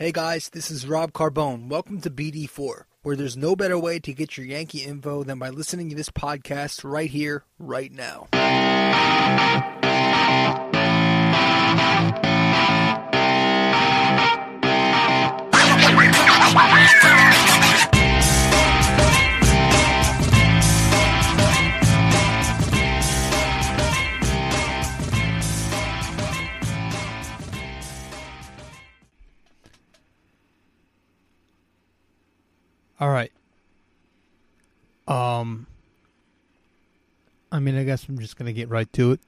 [0.00, 1.68] Hey guys, this is Rob Carbone.
[1.68, 5.48] Welcome to BD4, where there's no better way to get your Yankee info than by
[5.48, 8.28] listening to this podcast right here, right now.
[33.00, 33.32] All right.
[35.06, 35.66] Um
[37.50, 39.20] I mean, I guess I'm just going to get right to it.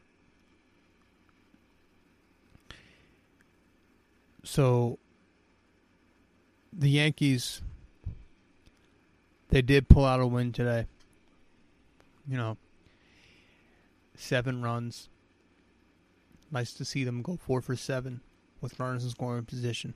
[4.44, 4.98] So
[6.72, 7.62] the Yankees
[9.48, 10.86] they did pull out a win today.
[12.26, 12.56] You know,
[14.16, 15.08] 7 runs.
[16.52, 18.20] Nice to see them go 4 for 7
[18.60, 19.94] with runners in scoring position.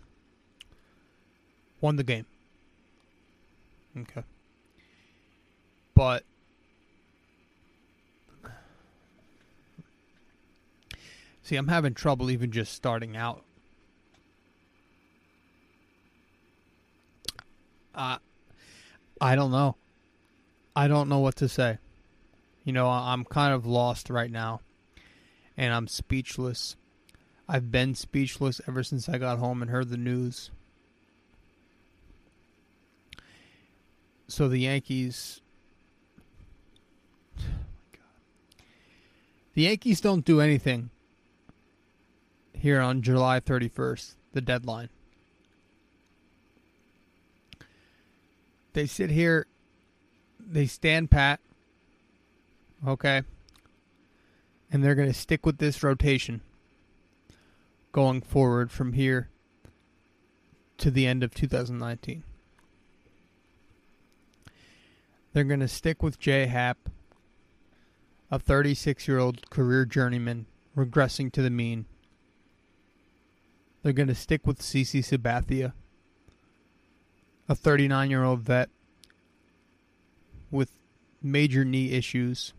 [1.81, 2.27] Won the game.
[3.97, 4.23] Okay.
[5.95, 6.25] But
[11.45, 13.45] See, I'm having trouble even just starting out.
[17.95, 18.17] Uh
[19.21, 19.77] I don't know.
[20.75, 21.79] I don't know what to say.
[22.65, 24.63] You know, I'm kind of lost right now.
[25.55, 26.77] And I'm speechless.
[27.47, 30.51] I've been speechless ever since I got home and heard the news.
[34.35, 35.41] So the Yankees.
[39.55, 40.91] The Yankees don't do anything
[42.53, 44.89] here on July 31st, the deadline.
[48.73, 49.47] They sit here,
[50.41, 51.39] they stand pat,
[52.85, 53.23] okay,
[54.73, 56.41] and they're going to stick with this rotation
[57.93, 59.29] going forward from here
[60.79, 62.25] to the end of 2019.
[65.35, 66.79] They're going to stick with J Happ,
[68.31, 70.47] a 36 year old career journeyman
[70.77, 71.87] regressing to the mean.
[73.83, 75.73] They're going to stick with CC Sabathia,
[77.49, 78.71] a 39 year old vet
[80.53, 80.71] with
[81.21, 82.53] major knee issues.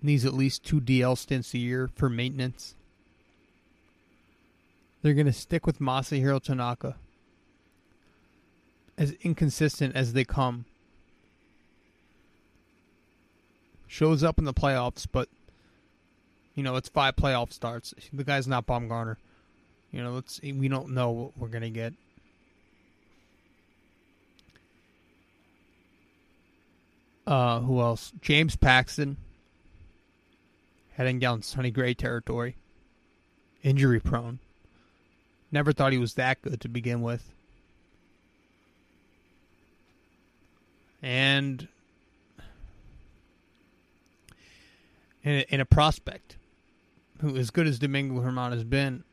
[0.00, 2.74] Needs at least two DL stints a year for maintenance.
[5.02, 6.96] They're going to stick with Masahiro Tanaka
[8.98, 10.64] as inconsistent as they come.
[13.86, 15.28] Shows up in the playoffs, but
[16.54, 17.94] you know it's five playoff starts.
[18.12, 19.16] The guy's not Bumgarner.
[19.92, 21.94] You know, let's we don't know what we're gonna get.
[27.26, 28.12] Uh, who else?
[28.20, 29.16] James Paxton
[30.96, 32.56] heading down Sonny Gray territory.
[33.62, 34.38] Injury prone.
[35.50, 37.32] Never thought he was that good to begin with.
[41.02, 41.68] And
[45.22, 46.36] in a, a prospect
[47.20, 49.04] who, as good as Domingo Germán has been,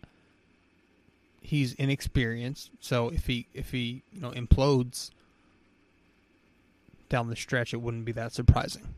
[1.41, 2.71] he's inexperienced.
[2.79, 5.11] So if he if he you know implodes
[7.09, 8.95] down the stretch, it wouldn't be that surprising.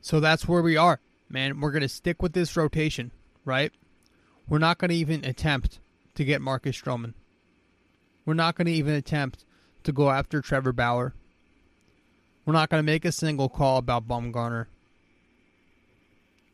[0.00, 1.60] So that's where we are, man.
[1.60, 3.10] We're gonna stick with this rotation,
[3.44, 3.72] right?
[4.48, 5.78] We're not gonna even attempt
[6.14, 7.14] to get Marcus Stroman.
[8.26, 9.44] We're not gonna even attempt
[9.84, 11.14] to go after Trevor Bauer.
[12.44, 14.66] We're not going to make a single call about Bumgarner,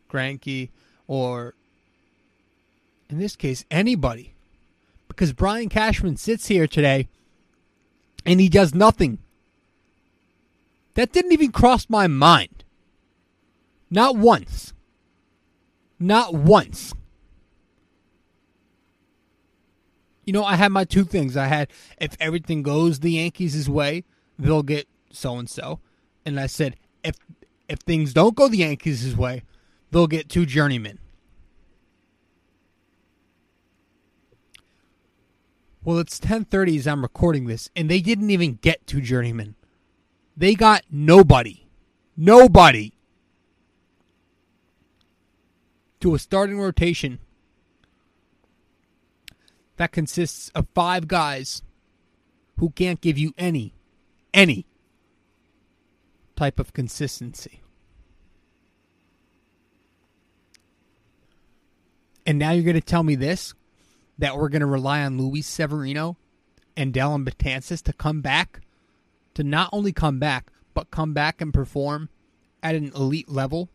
[0.09, 0.69] Greinke,
[1.07, 1.53] or
[3.09, 4.33] in this case, anybody.
[5.09, 7.09] Because Brian Cashman sits here today
[8.25, 9.17] and he does nothing.
[10.93, 12.63] That didn't even cross my mind.
[13.89, 14.73] Not once.
[15.99, 16.93] Not once.
[20.31, 21.35] You know, I had my two things.
[21.35, 21.69] I had
[21.99, 24.05] if everything goes the Yankees' way,
[24.39, 25.81] they'll get so and so.
[26.25, 27.17] And I said, if
[27.67, 29.43] if things don't go the Yankees' way,
[29.91, 30.99] they'll get two journeymen.
[35.83, 39.55] Well, it's 10:30 as I'm recording this, and they didn't even get two journeymen.
[40.37, 41.67] They got nobody,
[42.15, 42.93] nobody
[45.99, 47.19] to a starting rotation
[49.81, 51.63] that consists of five guys
[52.59, 53.73] who can't give you any,
[54.31, 54.67] any
[56.35, 57.63] type of consistency.
[62.27, 63.55] And now you're going to tell me this
[64.19, 66.15] that we're going to rely on Luis Severino
[66.77, 68.61] and Dellin Betances to come back,
[69.33, 72.09] to not only come back, but come back and perform
[72.61, 73.67] at an elite level.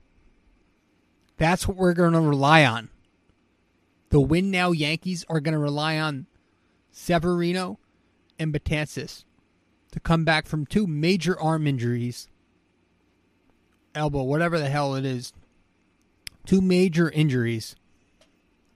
[1.36, 2.90] That's what we're going to rely on
[4.10, 6.26] the win now Yankees are going to rely on
[6.90, 7.78] Severino
[8.38, 9.24] and Betances
[9.92, 12.28] to come back from two major arm injuries,
[13.94, 15.32] elbow, whatever the hell it is,
[16.44, 17.76] two major injuries,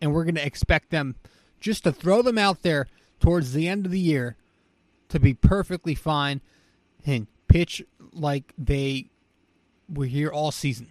[0.00, 1.17] and we're going to expect them
[1.61, 2.87] just to throw them out there
[3.21, 4.37] towards the end of the year
[5.09, 6.41] to be perfectly fine
[7.05, 7.82] and pitch
[8.12, 9.11] like they
[9.88, 10.91] were here all season.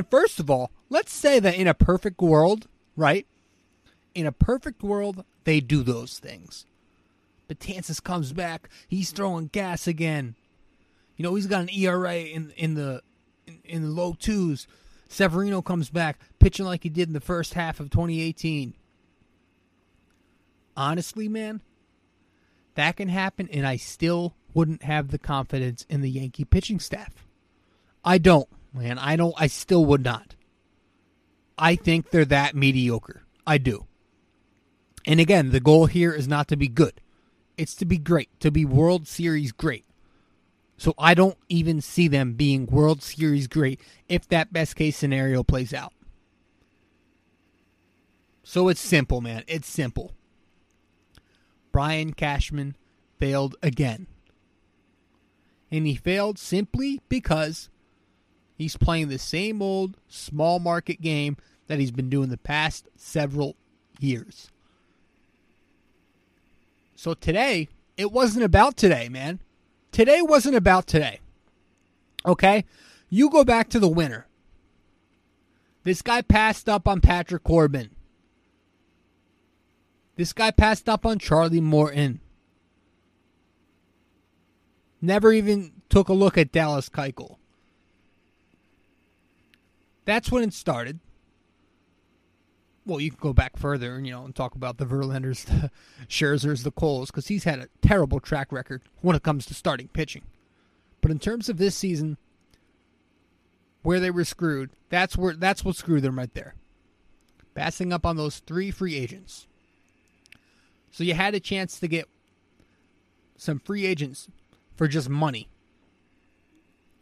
[0.00, 3.26] And first of all, let's say that in a perfect world, right?
[4.14, 6.64] In a perfect world, they do those things.
[7.50, 10.36] Betances comes back, he's throwing gas again.
[11.18, 13.02] You know, he's got an ERA in in the
[13.46, 14.66] in, in the low twos.
[15.06, 18.72] Severino comes back, pitching like he did in the first half of 2018.
[20.78, 21.60] Honestly, man,
[22.74, 27.26] that can happen, and I still wouldn't have the confidence in the Yankee pitching staff.
[28.02, 28.98] I don't, man.
[28.98, 29.34] I don't.
[29.36, 30.34] I still would not.
[31.58, 33.22] I think they're that mediocre.
[33.46, 33.86] I do.
[35.06, 37.00] And again, the goal here is not to be good.
[37.56, 39.84] It's to be great, to be World Series great.
[40.76, 45.42] So I don't even see them being World Series great if that best case scenario
[45.42, 45.92] plays out.
[48.42, 49.44] So it's simple, man.
[49.46, 50.12] It's simple.
[51.70, 52.76] Brian Cashman
[53.18, 54.06] failed again.
[55.70, 57.68] And he failed simply because
[58.60, 61.34] he's playing the same old small market game
[61.66, 63.56] that he's been doing the past several
[63.98, 64.50] years.
[66.94, 69.40] So today, it wasn't about today, man.
[69.92, 71.20] Today wasn't about today.
[72.26, 72.66] Okay?
[73.08, 74.26] You go back to the winner.
[75.84, 77.88] This guy passed up on Patrick Corbin.
[80.16, 82.20] This guy passed up on Charlie Morton.
[85.00, 87.39] Never even took a look at Dallas Keuchel.
[90.10, 90.98] That's when it started.
[92.84, 95.70] Well, you can go back further and you know and talk about the Verlanders, the
[96.08, 99.86] Scherzers, the Coles, because he's had a terrible track record when it comes to starting
[99.86, 100.22] pitching.
[101.00, 102.16] But in terms of this season,
[103.82, 106.54] where they were screwed, that's where that's what screwed them right there.
[107.54, 109.46] Passing up on those three free agents.
[110.90, 112.08] So you had a chance to get
[113.36, 114.28] some free agents
[114.74, 115.48] for just money.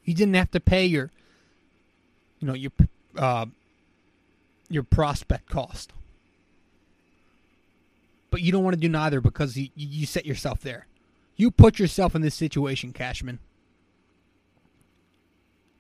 [0.05, 1.11] You didn't have to pay your,
[2.39, 2.73] you know, your
[3.17, 3.47] uh,
[4.69, 5.93] your prospect cost.
[8.31, 10.87] But you don't want to do neither because you, you set yourself there.
[11.37, 13.39] You put yourself in this situation, Cashman.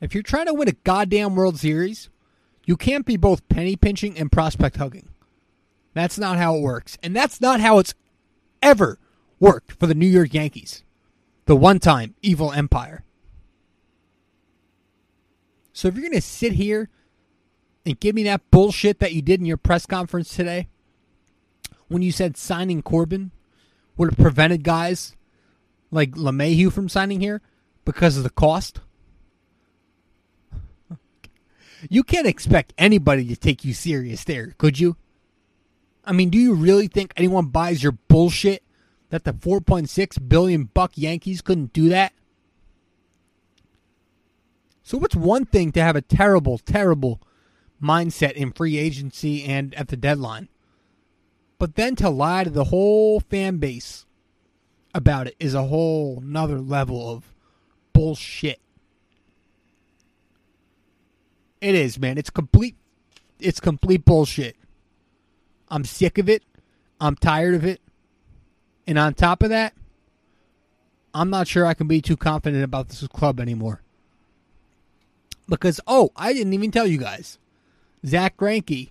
[0.00, 2.08] If you're trying to win a goddamn World Series,
[2.64, 5.08] you can't be both penny pinching and prospect hugging.
[5.94, 6.96] That's not how it works.
[7.02, 7.94] And that's not how it's
[8.62, 8.98] ever
[9.40, 10.84] worked for the New York Yankees,
[11.46, 13.04] the one time evil empire.
[15.72, 16.88] So if you're going to sit here
[17.88, 20.68] and give me that bullshit that you did in your press conference today,
[21.88, 23.30] when you said signing Corbin
[23.96, 25.16] would have prevented guys
[25.90, 27.40] like LeMahieu from signing here
[27.86, 28.80] because of the cost,
[31.88, 34.96] you can't expect anybody to take you serious there, could you?
[36.04, 38.62] I mean, do you really think anyone buys your bullshit
[39.08, 42.12] that the 4.6 billion buck Yankees couldn't do that?
[44.82, 47.22] So what's one thing to have a terrible, terrible
[47.82, 50.48] mindset in free agency and at the deadline?
[51.58, 54.06] But then to lie to the whole fan base
[54.94, 57.34] about it is a whole nother level of
[57.92, 58.60] bullshit.
[61.60, 62.18] It is, man.
[62.18, 62.76] It's complete
[63.40, 64.56] it's complete bullshit.
[65.68, 66.42] I'm sick of it.
[67.00, 67.80] I'm tired of it.
[68.86, 69.74] And on top of that,
[71.14, 73.82] I'm not sure I can be too confident about this club anymore.
[75.48, 77.38] Because oh, I didn't even tell you guys.
[78.06, 78.90] Zack Greinke.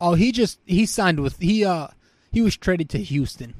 [0.00, 1.88] Oh, he just he signed with he uh
[2.32, 3.54] he was traded to Houston.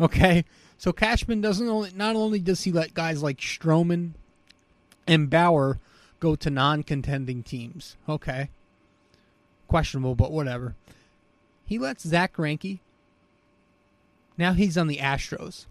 [0.00, 0.44] Okay?
[0.78, 4.12] So Cashman doesn't only not only does he let guys like Stroman
[5.06, 5.78] and Bauer
[6.20, 7.96] go to non-contending teams.
[8.08, 8.50] Okay.
[9.68, 10.74] Questionable, but whatever.
[11.64, 12.78] He lets Zack Greinke.
[14.38, 15.66] Now he's on the Astros.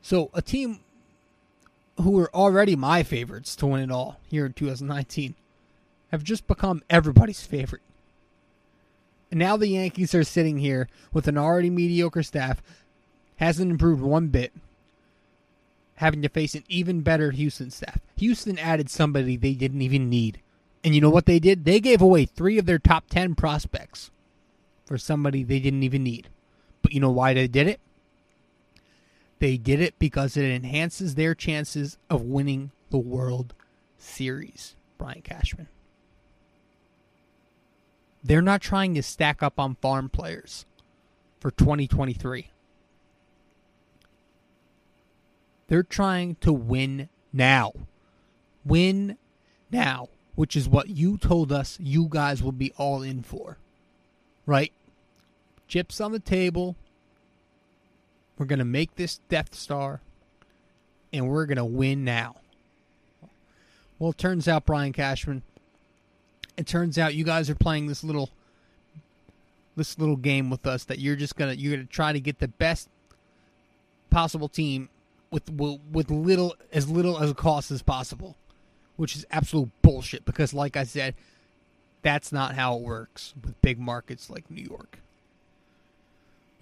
[0.00, 0.80] So a team
[2.00, 5.34] who were already my favorites to win it all here in 2019
[6.10, 7.82] have just become everybody's favorite.
[9.30, 12.62] And now the Yankees are sitting here with an already mediocre staff,
[13.36, 14.52] hasn't improved one bit,
[15.96, 17.98] having to face an even better Houston staff.
[18.16, 20.40] Houston added somebody they didn't even need.
[20.84, 21.64] And you know what they did?
[21.64, 24.10] They gave away three of their top 10 prospects
[24.84, 26.28] for somebody they didn't even need.
[26.82, 27.80] But you know why they did it?
[29.42, 33.54] They did it because it enhances their chances of winning the World
[33.98, 34.76] Series.
[34.98, 35.66] Brian Cashman.
[38.22, 40.64] They're not trying to stack up on farm players
[41.40, 42.52] for 2023.
[45.66, 47.72] They're trying to win now.
[48.64, 49.18] Win
[49.72, 53.58] now, which is what you told us you guys will be all in for.
[54.46, 54.72] Right?
[55.66, 56.76] Chips on the table.
[58.38, 60.00] We're going to make this Death Star
[61.12, 62.36] and we're going to win now.
[63.98, 65.42] Well, it turns out, Brian Cashman,
[66.56, 68.30] it turns out you guys are playing this little
[69.76, 72.48] this little game with us that you're just gonna you're gonna try to get the
[72.48, 72.88] best
[74.10, 74.88] possible team
[75.30, 78.36] with with little as little as a cost as possible,
[78.96, 80.24] which is absolute bullshit.
[80.24, 81.14] Because, like I said,
[82.02, 84.98] that's not how it works with big markets like New York.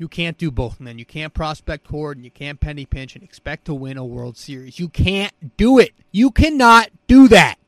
[0.00, 0.98] You can't do both, man.
[0.98, 4.38] You can't prospect hoard and you can't penny pinch and expect to win a World
[4.38, 4.78] Series.
[4.78, 5.92] You can't do it.
[6.10, 7.58] You cannot do that.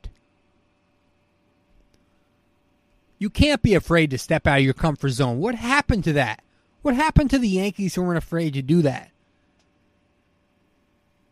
[3.19, 5.41] You can't be afraid to step out of your comfort zone.
[5.41, 6.41] What happened to that?
[6.81, 9.11] What happened to the Yankees who weren't afraid to do that?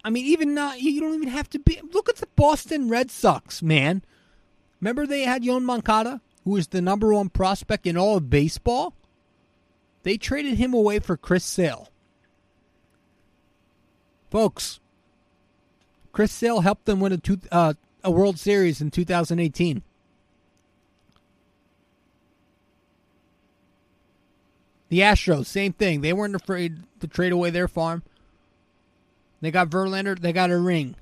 [0.04, 1.80] I mean, even not, you don't even have to be.
[1.94, 4.02] Look at the Boston Red Sox, man.
[4.82, 8.92] Remember they had Yoan Moncada, who was the number one prospect in all of baseball?
[10.02, 11.88] They traded him away for Chris Sale.
[14.30, 14.80] Folks,
[16.12, 19.82] Chris Sale helped them win a, two, uh, a World Series in 2018.
[24.88, 26.00] The Astros, same thing.
[26.00, 28.02] They weren't afraid to trade away their farm.
[29.40, 30.18] They got Verlander.
[30.18, 30.96] They got a ring.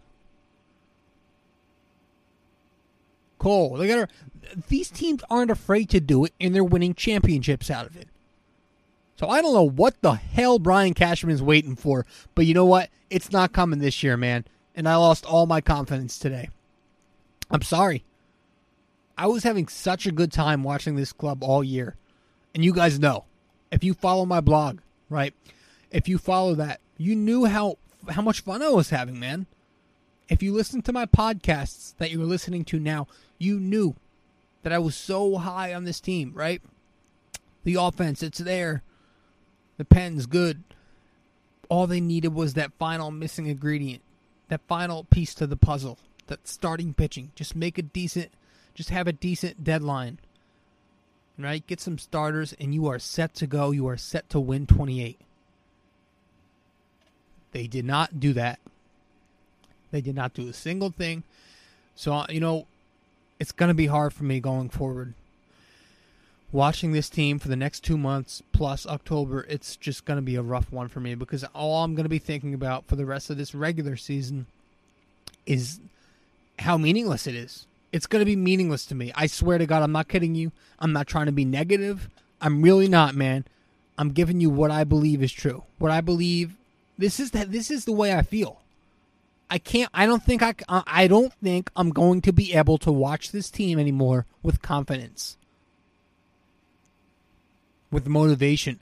[3.38, 3.76] Cole.
[3.76, 4.08] They got a,
[4.68, 8.08] these teams aren't afraid to do it, and they're winning championships out of it.
[9.18, 12.64] So I don't know what the hell Brian Cashman is waiting for, but you know
[12.64, 12.88] what?
[13.10, 14.44] It's not coming this year, man.
[14.76, 16.50] And I lost all my confidence today.
[17.50, 18.04] I'm sorry.
[19.16, 21.96] I was having such a good time watching this club all year.
[22.54, 23.24] And you guys know.
[23.72, 24.78] If you follow my blog,
[25.10, 25.34] right?
[25.90, 27.76] If you follow that, you knew how
[28.08, 29.46] how much fun I was having, man.
[30.28, 33.08] If you listen to my podcasts that you're listening to now,
[33.38, 33.96] you knew
[34.62, 36.62] that I was so high on this team, right?
[37.64, 38.82] The offense, it's there.
[39.78, 40.62] The pen's good.
[41.68, 44.02] All they needed was that final missing ingredient,
[44.48, 47.30] that final piece to the puzzle, that starting pitching.
[47.34, 48.30] Just make a decent,
[48.74, 50.18] just have a decent deadline.
[51.38, 51.64] Right?
[51.64, 53.70] Get some starters, and you are set to go.
[53.70, 55.20] You are set to win 28.
[57.52, 58.58] They did not do that.
[59.92, 61.22] They did not do a single thing.
[61.94, 62.66] So, you know,
[63.38, 65.14] it's going to be hard for me going forward
[66.52, 70.36] watching this team for the next two months plus October, it's just going to be
[70.36, 73.06] a rough one for me because all I'm going to be thinking about for the
[73.06, 74.46] rest of this regular season
[75.46, 75.80] is
[76.58, 77.66] how meaningless it is.
[77.92, 79.12] It's going to be meaningless to me.
[79.14, 80.52] I swear to God, I'm not kidding you.
[80.78, 82.08] I'm not trying to be negative.
[82.40, 83.44] I'm really not, man.
[83.96, 85.64] I'm giving you what I believe is true.
[85.78, 86.54] What I believe
[86.96, 88.60] this is that this is the way I feel.
[89.50, 92.92] I can't I don't think I I don't think I'm going to be able to
[92.92, 95.37] watch this team anymore with confidence
[97.90, 98.80] with motivation.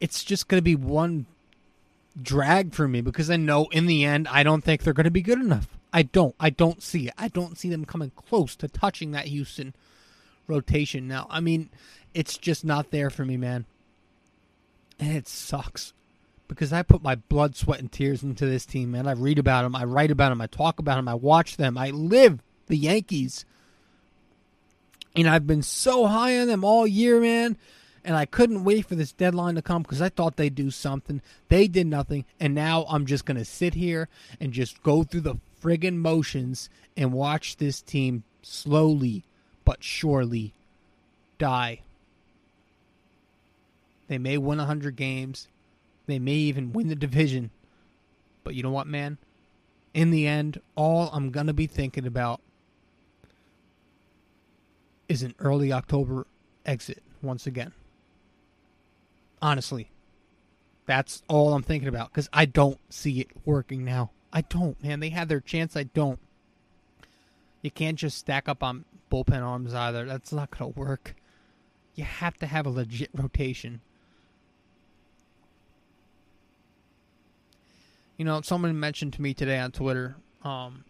[0.00, 1.26] It's just going to be one
[2.20, 5.10] drag for me because I know in the end I don't think they're going to
[5.10, 5.68] be good enough.
[5.92, 6.34] I don't.
[6.38, 7.14] I don't see it.
[7.16, 9.74] I don't see them coming close to touching that Houston
[10.46, 11.26] rotation now.
[11.30, 11.70] I mean,
[12.14, 13.64] it's just not there for me, man.
[14.98, 15.92] And it sucks
[16.48, 19.06] because I put my blood, sweat, and tears into this team, man.
[19.06, 21.76] I read about them, I write about them, I talk about them, I watch them,
[21.76, 23.44] I live the Yankees.
[25.14, 27.56] And I've been so high on them all year, man
[28.06, 31.20] and I couldn't wait for this deadline to come because I thought they'd do something.
[31.48, 34.08] They did nothing, and now I'm just going to sit here
[34.40, 39.24] and just go through the friggin' motions and watch this team slowly
[39.64, 40.52] but surely
[41.38, 41.80] die.
[44.06, 45.48] They may win 100 games,
[46.06, 47.50] they may even win the division,
[48.44, 49.18] but you know what, man?
[49.92, 52.40] In the end, all I'm going to be thinking about
[55.08, 56.28] is an early October
[56.64, 57.72] exit once again.
[59.46, 59.88] Honestly,
[60.86, 64.10] that's all I'm thinking about because I don't see it working now.
[64.32, 64.98] I don't, man.
[64.98, 65.76] They had their chance.
[65.76, 66.18] I don't.
[67.62, 70.04] You can't just stack up on bullpen arms either.
[70.04, 71.14] That's not going to work.
[71.94, 73.82] You have to have a legit rotation.
[78.16, 80.82] You know, someone mentioned to me today on Twitter, um,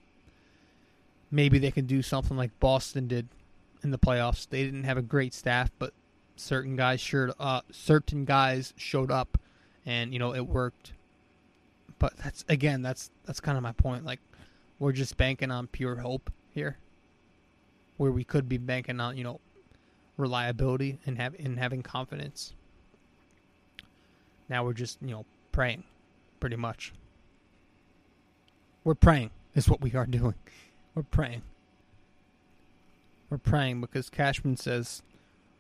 [1.31, 3.29] maybe they can do something like Boston did
[3.83, 4.49] in the playoffs.
[4.49, 5.93] They didn't have a great staff, but
[6.37, 9.39] certain guys showed uh, certain guys showed up,
[9.85, 10.93] and you know it worked.
[11.99, 14.05] But that's again, that's that's kind of my point.
[14.05, 14.21] Like
[14.79, 16.79] we're just banking on pure hope here.
[17.97, 19.41] where we could be banking on, you know,
[20.17, 22.55] reliability and have in having confidence.
[24.49, 25.85] Now we're just, you know, praying,
[26.41, 26.93] pretty much.
[28.85, 30.35] We're praying is what we are doing.
[30.95, 31.43] We're praying.
[33.31, 35.03] We're praying because Cashman says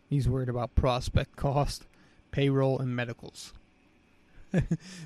[0.08, 1.86] he's worried about prospect cost,
[2.30, 3.52] payroll, and medicals.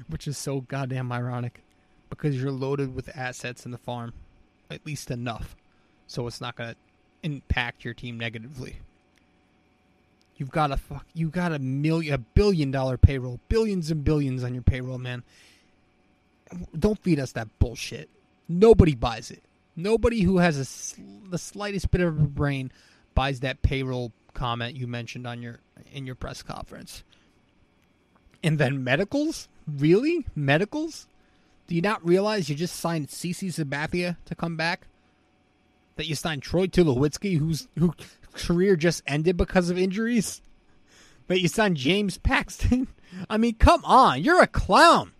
[0.08, 1.62] Which is so goddamn ironic
[2.10, 4.12] because you're loaded with assets in the farm,
[4.70, 5.56] at least enough,
[6.06, 6.76] so it's not going to
[7.22, 8.76] impact your team negatively.
[10.36, 11.06] You've got a fuck.
[11.14, 15.22] You got a million, a billion dollar payroll, billions and billions on your payroll, man.
[16.76, 18.08] Don't feed us that bullshit.
[18.48, 19.42] Nobody buys it.
[19.76, 22.72] Nobody who has a, the slightest bit of a brain
[23.14, 25.60] buys that payroll comment you mentioned on your
[25.92, 27.04] in your press conference.
[28.42, 29.48] And then medicals?
[29.68, 30.24] Really?
[30.34, 31.06] Medicals?
[31.66, 34.86] Do you not realize you just signed CC Sabathia to come back?
[35.96, 37.92] That you signed Troy Tulowitzki, whose who
[38.32, 40.40] career just ended because of injuries?
[41.26, 42.88] That you signed James Paxton?
[43.28, 45.12] I mean, come on, you're a clown.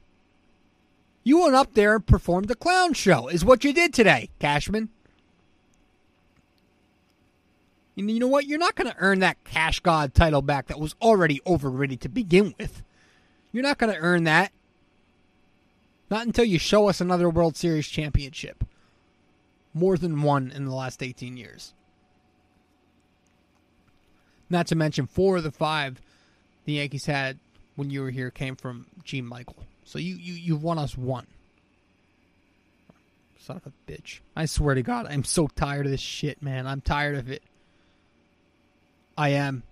[1.25, 4.89] You went up there and performed a clown show, is what you did today, Cashman.
[7.90, 8.47] And you know what?
[8.47, 12.09] You're not going to earn that Cash God title back that was already overrated to
[12.09, 12.83] begin with.
[13.53, 14.53] You're not going to earn that.
[16.11, 18.65] Not until you show us another World Series championship.
[19.75, 21.75] More than one in the last 18 years.
[24.49, 26.01] Not to mention, four of the five
[26.65, 27.39] the Yankees had
[27.77, 29.65] when you were here came from Gene Michael.
[29.85, 31.27] So you, you, you won us one.
[33.39, 34.21] Son of a bitch.
[34.37, 36.67] I swear to God, I'm so tired of this shit, man.
[36.67, 37.43] I'm tired of it.
[39.21, 39.65] I am.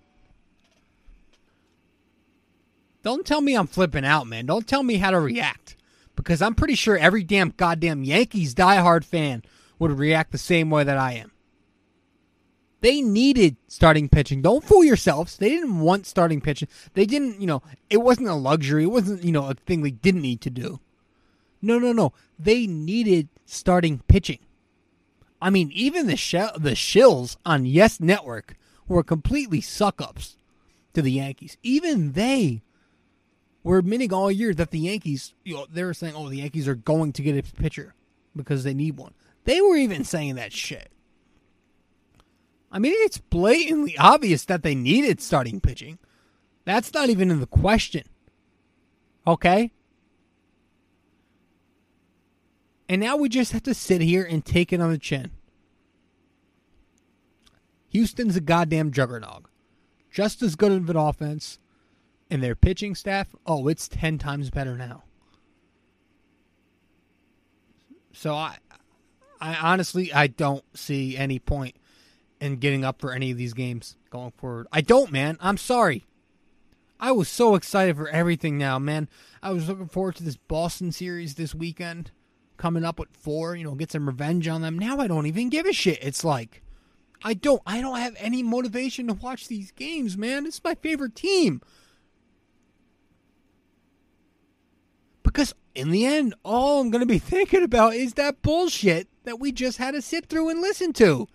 [3.03, 4.45] Don't tell me I'm flipping out, man.
[4.45, 5.75] Don't tell me how to react.
[6.15, 9.43] Because I'm pretty sure every damn goddamn Yankees diehard fan
[9.79, 11.33] would react the same way that I am.
[12.83, 14.43] They needed starting pitching.
[14.43, 15.39] Don't fool yourselves.
[15.39, 16.69] They didn't want starting pitching.
[16.93, 18.83] They didn't, you know, it wasn't a luxury.
[18.83, 20.79] It wasn't, you know, a thing they didn't need to do.
[21.63, 22.13] No, no, no.
[22.39, 24.41] They needed starting pitching.
[25.41, 28.58] I mean, even the sh- the shills on Yes Network
[28.95, 30.37] were completely suck ups
[30.95, 31.57] to the Yankees.
[31.63, 32.63] Even they
[33.63, 36.67] were admitting all year that the Yankees, you know, they were saying, "Oh, the Yankees
[36.69, 37.95] are going to get a pitcher
[38.35, 40.91] because they need one." They were even saying that shit.
[42.71, 45.99] I mean, it's blatantly obvious that they needed starting pitching.
[46.65, 48.05] That's not even in the question.
[49.27, 49.73] Okay?
[52.89, 55.31] And now we just have to sit here and take it on the chin.
[57.91, 59.45] Houston's a goddamn juggernaut.
[60.11, 61.59] Just as good of an offense.
[62.31, 65.05] And their pitching staff, oh, it's 10 times better now.
[68.13, 68.57] So I
[69.41, 71.77] I honestly I don't see any point
[72.41, 74.67] in getting up for any of these games going forward.
[74.73, 75.37] I don't, man.
[75.41, 76.05] I'm sorry.
[77.01, 79.09] I was so excited for everything now, man.
[79.41, 82.11] I was looking forward to this Boston series this weekend
[82.57, 84.79] coming up with four, you know, get some revenge on them.
[84.79, 86.01] Now I don't even give a shit.
[86.03, 86.63] It's like
[87.23, 90.47] I don't I don't have any motivation to watch these games, man.
[90.47, 91.61] It's my favorite team.
[95.23, 99.39] Because in the end, all I'm going to be thinking about is that bullshit that
[99.39, 101.29] we just had to sit through and listen to.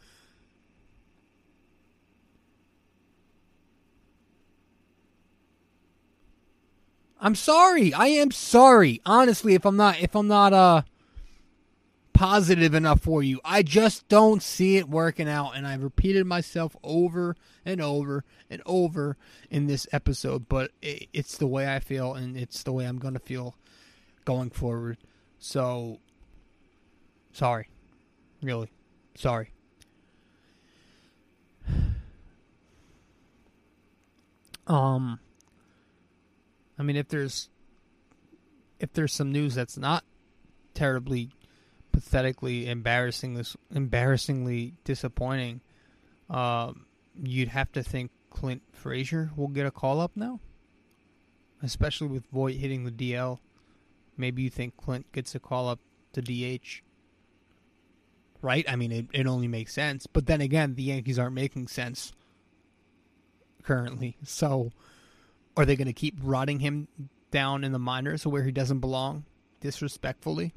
[7.20, 7.94] I'm sorry.
[7.94, 9.00] I am sorry.
[9.06, 10.82] Honestly, if I'm not if I'm not uh
[12.24, 13.42] positive enough for you.
[13.44, 18.62] I just don't see it working out and I've repeated myself over and over and
[18.66, 19.18] over
[19.50, 23.16] in this episode, but it's the way I feel and it's the way I'm going
[23.16, 23.58] to feel
[24.24, 25.00] going forward.
[25.38, 26.00] So
[27.34, 27.68] sorry.
[28.42, 28.72] Really.
[29.16, 29.52] Sorry.
[34.66, 35.20] Um
[36.80, 37.50] I mean, if there's
[38.80, 40.06] if there's some news that's not
[40.74, 41.30] terribly
[41.94, 45.62] pathetically embarrassing this embarrassingly disappointing,
[46.30, 46.86] um,
[47.24, 50.42] you'd have to think Clint Frazier will get a call up now,
[51.62, 53.40] especially with Voit hitting the DL.
[54.18, 55.80] Maybe you think Clint gets a call up
[56.14, 56.82] to DH.
[58.42, 58.66] Right?
[58.68, 60.06] I mean, it, it only makes sense.
[60.06, 62.12] But then again, the Yankees aren't making sense
[63.64, 64.18] currently.
[64.24, 64.72] So
[65.56, 66.90] are they going to keep rotting him
[67.32, 69.24] down in the minors where he doesn't belong
[69.62, 70.54] disrespectfully?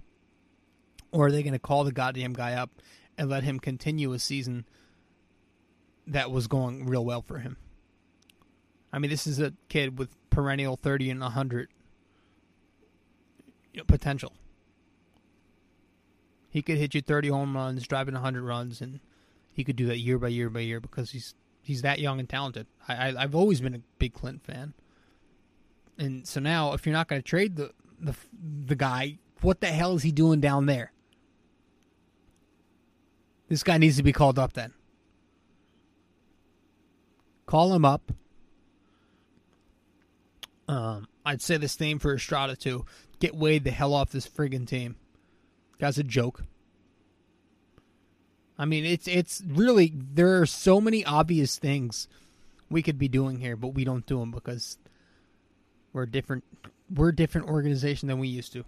[1.17, 2.71] Or are they going to call the goddamn guy up
[3.17, 4.67] and let him continue a season
[6.07, 7.57] that was going real well for him?
[8.93, 11.71] I mean, this is a kid with perennial 30 and 100
[13.87, 14.35] potential.
[16.51, 19.01] He could hit you 30 home runs, driving 100 runs, and
[19.51, 22.29] he could do that year by year by year because he's he's that young and
[22.29, 22.67] talented.
[22.87, 24.75] I, I I've always been a big Clint fan,
[25.97, 28.15] and so now if you're not going to trade the the
[28.67, 30.93] the guy, what the hell is he doing down there?
[33.49, 34.73] This guy needs to be called up then.
[37.47, 38.13] Call him up.
[40.69, 42.85] Um, I'd say the same for Estrada too.
[43.21, 44.97] Get Wade the hell off this friggin' team.
[45.79, 46.43] Guy's a joke.
[48.59, 52.09] I mean, it's it's really there are so many obvious things
[52.71, 54.79] we could be doing here, but we don't do them because
[55.93, 56.45] we're different
[56.93, 58.65] we're a different organization than we used to.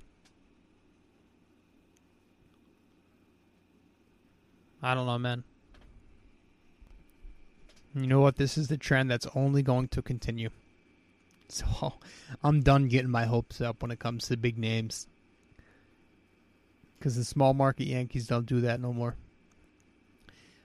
[4.82, 5.44] I don't know, man.
[7.94, 8.36] You know what?
[8.36, 10.50] This is the trend that's only going to continue.
[11.50, 11.94] So
[12.44, 15.06] I'm done getting my hopes up when it comes to big names.
[16.98, 19.16] Because the small market Yankees don't do that no more.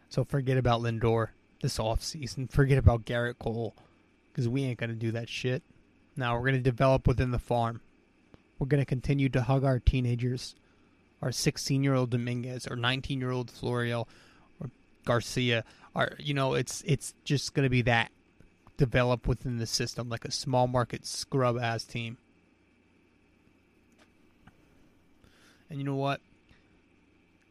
[0.09, 1.29] So forget about Lindor
[1.61, 2.51] this offseason.
[2.51, 3.73] Forget about Gerrit Cole.
[4.29, 5.63] Because we ain't going to do that shit.
[6.17, 7.79] Now we're going to develop within the farm.
[8.59, 10.53] We're going to continue to hug our teenagers.
[11.23, 14.09] Our 16 year old Dominguez, or 19 year old Florial,
[14.59, 14.69] or
[15.05, 15.63] Garcia.
[15.95, 18.11] Our, you know, it's it's just going to be that
[18.75, 22.17] develop within the system like a small market scrub ass team.
[25.69, 26.19] And you know what?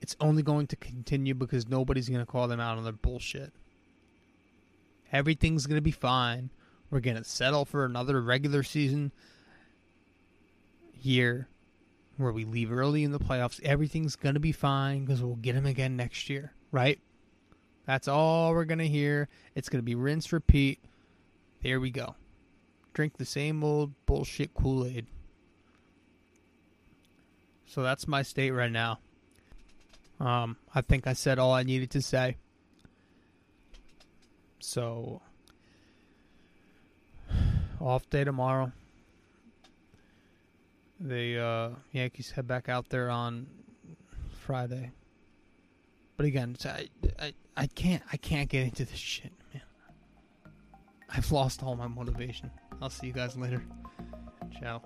[0.02, 3.54] It's only going to continue because nobody's going to call them out on their bullshit.
[5.11, 6.50] Everything's going to be fine.
[6.90, 9.12] We're going to settle for another regular season
[11.00, 11.48] year
[12.16, 13.61] where we leave early in the playoffs.
[13.62, 16.98] Everything's going to be fine because we'll get them again next year, right?
[17.87, 19.29] That's all we're going to hear.
[19.55, 20.81] It's going to be rinse, repeat.
[21.62, 22.14] There we go.
[22.92, 25.07] Drink the same old bullshit Kool Aid.
[27.66, 28.98] So that's my state right now.
[30.20, 32.37] Um, I think I said all I needed to say.
[34.61, 35.22] So,
[37.81, 38.72] off day tomorrow.
[41.02, 43.48] The uh, Yankees head back out there on
[44.30, 44.92] Friday.
[46.16, 46.88] But again, I,
[47.18, 49.62] I, I can't I can't get into this shit, man.
[51.08, 52.52] I've lost all my motivation.
[52.80, 53.64] I'll see you guys later.
[54.60, 54.82] Ciao.